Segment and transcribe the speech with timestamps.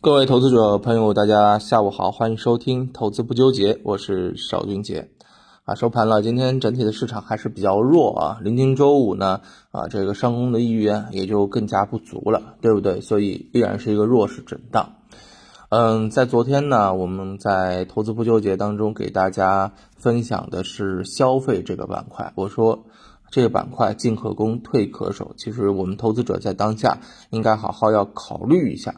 [0.00, 5.10] 各位投资者朋友，大家下午好，欢迎收听《投资不纠结》，我是邵军杰。
[5.64, 8.38] 啊，收盘了，今天整体的市场还是比较弱啊。
[8.40, 9.40] 临近周五呢，
[9.72, 13.00] 啊，这个上攻的意愿也就更加不足了，对不对？
[13.00, 14.92] 所以依然是一个弱势震荡。
[15.68, 22.84] 嗯，在昨天呢，我们在《投资不纠结》当中给大家分享的是消费这个板块，我说
[23.32, 25.34] 这个板块进可攻，退可守。
[25.36, 26.98] 其实我们投资者在当下
[27.30, 28.94] 应该好好要考虑一下。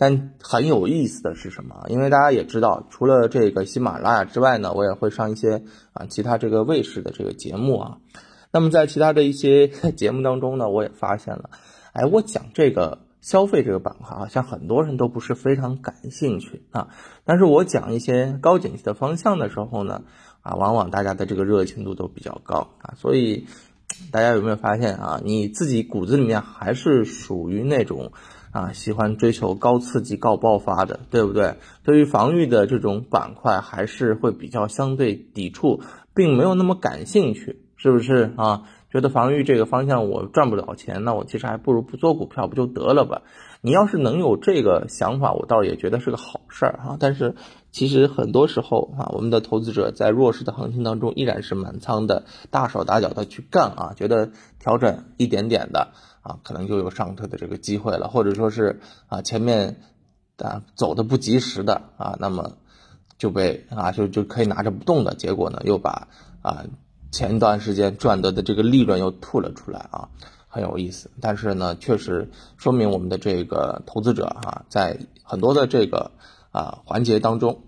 [0.00, 1.84] 但很有意思的是什么？
[1.88, 7.98] 因为大家也知道，除了这个喜马拉雅之外呢，我也会上一些啊其他这个卫视的这个节目啊。
[8.52, 11.50] 那么在其他的一些 节目当中呢，我也发现了，
[11.92, 16.90] 哎，我讲这个消费这个板块，好像很多人都不是非常感兴趣啊。
[17.24, 20.02] 但是我讲一些高景气的方向的时候呢，
[20.42, 22.94] 啊，往往大家的这个热情度都比较高啊。
[22.96, 23.48] 所以
[24.12, 25.20] 大家有没有发现啊？
[25.24, 28.12] 你自己骨子里面还是属于那种。
[28.50, 31.56] 啊，喜欢追求高刺激、高爆发的，对不对？
[31.84, 35.80] 对于防御的这种板块，还是会比较相对抵触，
[36.14, 38.62] 并没有那么感兴趣，是不是啊？
[38.90, 43.22] 觉得防御这个方向我赚不了钱，那我其实还不如不做股票不就得了吧？
[43.60, 46.96] 你要是能有这个想法，我倒也觉得是个好事儿啊。
[46.98, 47.34] 但是
[47.70, 55.88] 其实很多时候啊，我们的投资者在弱势的行情当中，依然是满仓的，大手大脚的去干啊，觉得调整一点点的。
[56.20, 59.80] 啊，可能就有上车的这个机会了，或者说是啊前面
[60.36, 62.52] 啊走的不及时的啊，那么
[63.16, 66.08] 就被啊就就可以拿着不动的，结果呢又把
[66.42, 66.64] 啊
[67.10, 70.08] 前一段时间赚得的这个利润又吐了出来啊，
[70.48, 71.10] 很有意思。
[71.20, 76.10] 但是呢，确实说明我们的这个投资者啊，在很多的这个
[76.52, 77.62] 啊环节当中，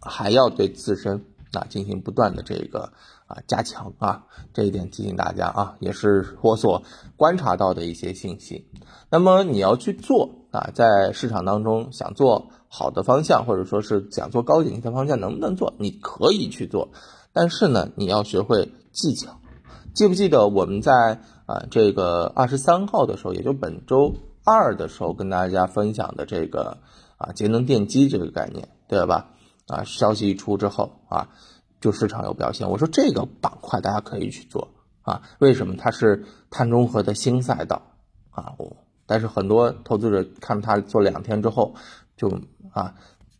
[0.00, 2.92] 还要对自身啊进行不断的这个。
[3.28, 4.22] 啊，加强啊，
[4.54, 6.84] 这一点提醒大家啊，也是我所
[7.16, 8.68] 观察到的一些信息。
[9.10, 15.74] 那么你要去做啊，在市场当中想做好的方向，或者说是想做高景气的方向，能不能做？
[15.80, 16.90] 你可以去做，
[17.36, 19.38] 但是呢，你要学会技巧。
[19.92, 26.78] 记不记得我们在啊这个二十三号的时候，也就本周二的时候，跟大家分享的这个
[27.18, 29.32] 啊节能电机这个概念，对吧？
[29.66, 31.28] 啊，消息一出之后啊。
[31.78, 34.68] 就市场有表现，我说这个板块大家可以去做
[35.02, 35.76] 啊，为什么？
[35.76, 37.82] 它是碳中和的新赛道
[38.30, 41.74] 啊，我但是很多投资者看它做两天之后，
[42.16, 42.40] 就
[42.72, 42.94] 啊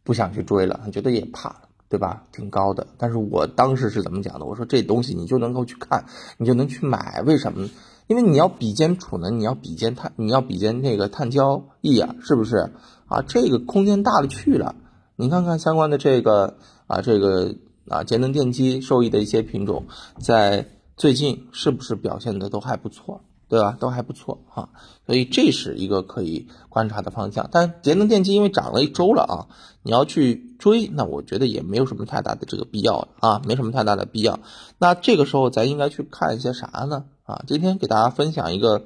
[0.04, 2.24] 不想去追了，觉得也怕，对吧？
[2.32, 2.86] 挺高的。
[2.98, 4.44] 但是我当时是怎么讲的？
[4.44, 6.04] 我说这东西你就能够去看，
[6.38, 7.68] 你就能去买，为什么？
[8.06, 12.70] 因为你要比肩储能，你要比肩碳，你要比肩那个碳交易啊，是不是？
[13.08, 14.74] 啊，这个空间大了去了。
[15.16, 17.54] 你看看相关的这个啊，这个。
[17.88, 19.84] 啊，节能电机受益的一些品种，
[20.18, 23.76] 在最近是不是表现的都还不错，对吧？
[23.78, 24.70] 都还不错哈，
[25.06, 27.48] 所以这是一个可以观察的方向。
[27.52, 29.46] 但节能电机因为涨了一周了啊，
[29.82, 34.40] 你要去追，那我觉得也没有什么太大的这个必要啊，没什么太大的必要。
[34.78, 37.04] 那这个时候咱应该去看一些啥呢？
[37.24, 38.84] 啊，今天给大家分享一个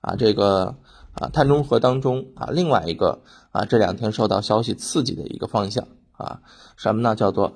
[0.00, 0.76] 啊，这个
[1.14, 3.20] 啊碳中和当中啊另外一个
[3.52, 6.40] 啊这两天受到消息刺激的一个方向啊，
[6.76, 7.14] 什么呢？
[7.14, 7.52] 叫做。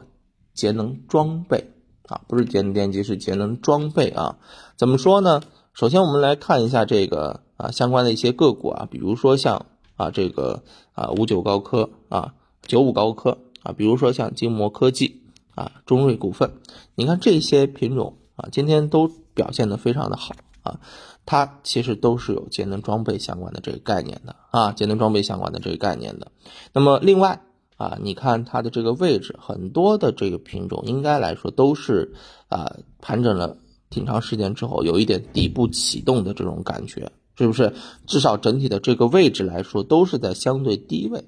[0.53, 1.72] 节能装备
[2.06, 4.37] 啊，不是节能电机，是节能装备啊。
[4.77, 5.41] 怎么说呢？
[5.81, 9.65] 首先我们来看一下这个啊相关的一些个股啊，比如说像
[9.97, 12.35] 啊这个啊五九高科啊
[12.67, 15.23] 九五高科啊，比如说像金摩科技
[15.55, 16.51] 啊中瑞股份，
[16.97, 20.81] 你看这些品种啊今天都表现的非常的好啊，
[21.25, 26.31] 它其实都是有节能装备相关的这个概念的啊，节能装备相关的这个概念的。
[26.75, 27.41] 那么另外。
[27.77, 32.12] 啊，你看它的这个位置，很多的这个品种应该来说都是
[32.51, 33.57] 啊盘整了
[33.91, 37.75] 挺长时间之后，有一点底部启动的这种感觉，是不是？
[38.06, 41.25] 至少整体的这个位置来说都是在相对低位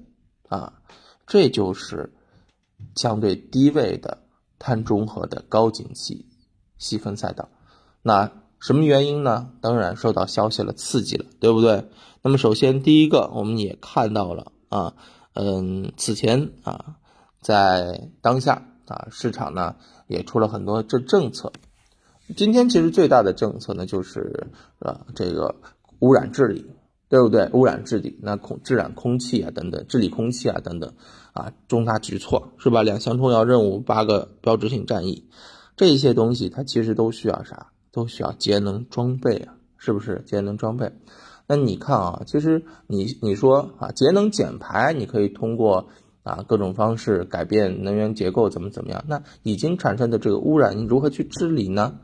[0.47, 0.81] 啊，
[1.27, 2.13] 这就是
[2.95, 4.19] 相对低位的
[4.57, 6.25] 碳中和的高景气
[6.77, 7.49] 细分赛道。
[8.01, 9.49] 那什么原因呢？
[9.59, 11.89] 当然受到消息了刺激了，对不对？
[12.21, 14.95] 那么首先第一个，我们也看到了啊。
[15.33, 16.95] 嗯，此前啊，
[17.41, 19.75] 在当下啊，市场呢
[20.07, 21.51] 也出了很多这政策。
[22.35, 24.47] 今天其实最大的政策呢，就是
[24.79, 25.55] 呃这个
[25.99, 26.65] 污染治理，
[27.09, 27.49] 对不对？
[27.53, 30.93] 污染治理，那空治染空气啊等等，治理空气啊等等
[31.33, 32.83] 啊，重大举措是吧？
[32.83, 35.25] 两项重要任务，八个标志性战役，
[35.75, 37.67] 这些东西它其实都需要啥？
[37.91, 40.23] 都需要节能装备啊，是不是？
[40.25, 40.91] 节能装备。
[41.45, 45.89] 那你看啊，其实你你说啊，节能减排，你可以通过
[46.23, 49.03] 啊各种方式改变能源结构，怎么怎么样？
[49.07, 51.99] 那已经产生的这个污染，你如何去治理呢？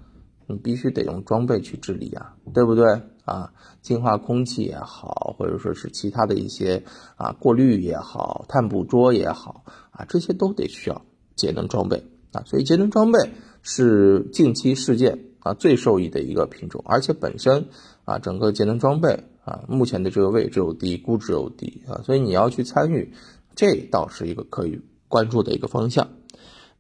[0.50, 3.54] 你必须得用装备去治理啊，对不对啊，
[3.84, 6.84] 净化空气也好，或者说是其他的一些
[7.18, 11.06] 啊过滤也好，碳捕捉也好啊，这些都得需要
[11.36, 12.42] 节能装备啊。
[12.48, 13.20] 所以节能装备
[13.62, 17.68] 是近期事件啊最受益的一个品种，而且本身
[18.04, 23.14] 啊整个节能装备啊目前的这个位置又低，估值又低啊，所以你要去参与，
[23.54, 26.10] 这倒是一个可以关注的一个方向。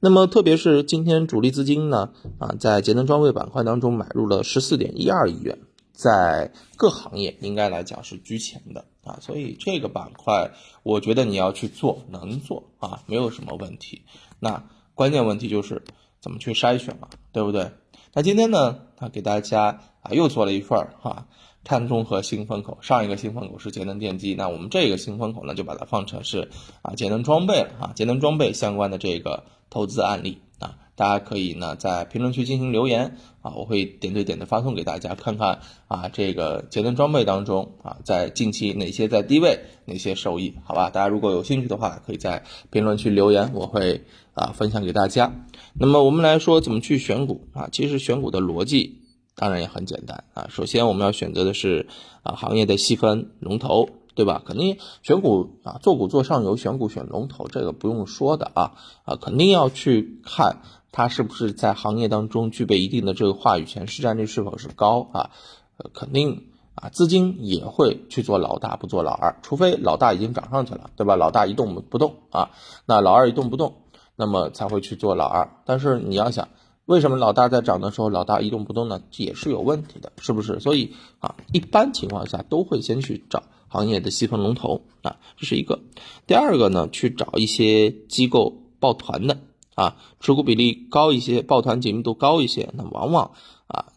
[0.01, 5.60] 那么，特别是今天主力资金呢，啊，在节能装备板块当中买入了十四点一二亿元，
[5.92, 10.51] 在各行业应该来讲是居前的啊，所以这个板块，
[10.84, 14.04] 我觉得你要去做，能做啊，没有什么问题。
[14.40, 14.63] 那
[14.96, 15.84] 关键问题就是
[16.22, 17.72] 怎么去筛选嘛，对不对？
[18.13, 21.28] 那今天呢，啊，给大家啊又做了一份儿哈。
[21.69, 26.50] 碳中和新风口，上一个新风口是节能电机，那我们这个新风口呢，就把它放成是
[26.81, 40.89] 啊节能装备了啊，节能装备相关的这个投资案例啊，大家可以呢在评论区进行留言啊，我会点对点的发送给大家看看啊，这个节能装备当中啊，在近期哪些在低位，哪些受益，好吧？
[40.89, 45.31] 大家如果有兴趣的话，可以在评论区留言，我会啊分享给大家。
[45.75, 47.69] 那么我们来说怎么去选股啊？
[47.72, 48.99] 其实选股的逻辑。
[49.39, 51.88] 当然也很简单啊，首先我们要选择的是
[52.24, 54.44] 啊行业的细分龙头，对吧？
[54.45, 58.74] 肯定选股啊，做股做上游，选股选龙头，这个不用说的啊
[59.06, 60.57] 啊，肯定要去看
[60.91, 65.30] 它是不是在行业当中具备一定的这个话语权，市占率是否是高啊？
[65.77, 71.15] 呃，肯定啊，资金也会去做老大，不做老二，除非老大已经涨上去了，对吧？
[71.15, 72.50] 老大一动不动啊，
[72.86, 73.75] 那老二一动不动，
[74.18, 75.50] 那么才会去做老二。
[75.63, 76.50] 但是你要想。
[76.89, 79.03] 为什么老大在涨的时候，老大一动不动呢？
[79.15, 80.59] 也是有问题的，是不是？
[80.59, 85.81] 所以啊，一般情况下都会先去找行业的细分龙头啊，这是一个。
[86.25, 89.38] 第二个呢，去找一些机构抱团的
[89.75, 93.33] 啊，持股比例高一些，抱团紧密度高一些，那往往
[93.68, 93.94] 啊，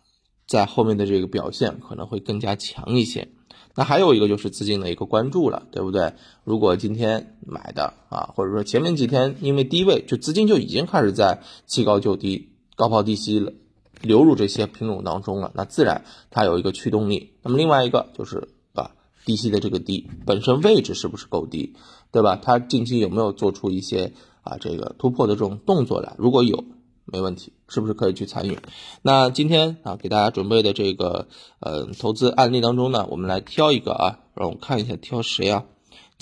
[0.47, 3.29] 在后面的这个表现可能会更加强一些。
[3.75, 6.13] 那还有一个就是资金的一个关注了，对不对？
[6.45, 12.51] 如果今天买的啊，或者说前面几天因为低位，就资金就已经开始在弃高就低。
[12.77, 13.53] 高抛低吸了，
[14.01, 17.33] 流入这些品种当中了，那自然它有一个驱动力。
[17.43, 18.93] 那么另外一个就是啊，
[19.25, 21.75] 低吸的这个低本身位置是不是够低，
[22.11, 22.37] 对吧？
[22.43, 26.15] 它近期有没有做出一些啊这个突破的这种动作来？
[26.19, 26.65] 如果有，
[27.05, 28.59] 没问题，是不是可以去参与？
[29.03, 31.29] 那今天啊给大家准备的这个
[31.61, 35.65] 呃投资案例当中呢，我们来挑一个啊，让我看一下挑谁啊？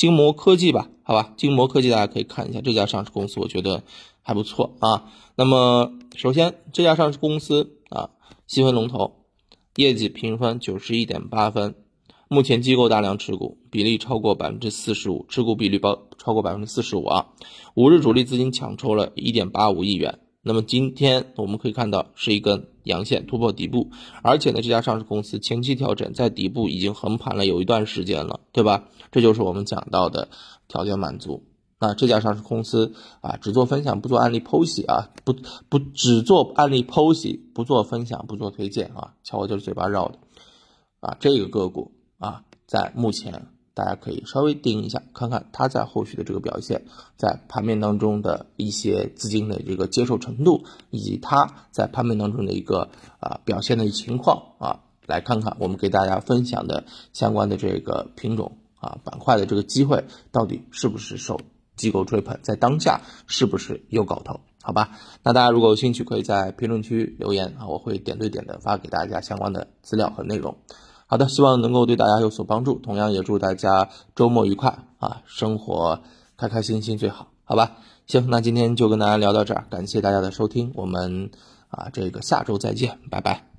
[0.01, 3.83] 精膜科技吧，好吧，精膜科技大家可以看一下这家上市公司，我觉得。
[4.23, 5.11] 还不错啊。
[5.35, 8.11] 那么，首先这家上市公司啊，
[8.47, 9.25] 细分龙头，
[9.77, 11.75] 业绩评分九十一点八分，
[12.29, 17.29] 目前机构大量持股，比例超过百分之四十五，持股比例包超过百分之四十五啊。
[17.75, 20.21] 五日主力资金抢筹了一点八五亿元。
[20.43, 23.91] 那么今天我们可以看到是一根阳线突破底部，
[24.23, 28.89] 而且呢，这家上市公司前期调整在底部已经横盘了有一段时间了，对吧？
[29.13, 30.29] 这就是我们讲到的
[30.69, 31.45] 条件满足。
[31.83, 35.35] 那这家上市公司啊，只做分享不做案例剖析啊，不
[35.69, 40.19] 不只做案例剖析，不做分享不做推荐啊，瞧我就是嘴巴绕的
[41.01, 46.83] 啊，这个个股啊，在目前大家可以稍微盯一下，看看它在后续的这个表现，
[47.17, 52.91] 在盘面当中的一些资金的这个接受程度，以及它在盘面当中的一个
[53.21, 61.41] 啊表现的情况啊，来看看我们给大家分享的相关的这个品种啊板块的这个机会到底是不是受。
[61.77, 64.41] 机构追捧在当下是不是有搞头？
[64.61, 70.59] 好吧，那大家如果有兴趣，可以在评论区留言啊，我会点对点的发给大家相关的资料和内容。
[71.11, 76.01] 好的，希望能够对大家有所帮助，同样也祝大家周末愉快啊，生活
[76.37, 77.73] 开开心心最好，好吧？
[78.07, 81.29] 行，那今天就跟大家聊到这儿，感谢大家的收听，我们
[81.69, 83.50] 啊这个下周再见，拜拜。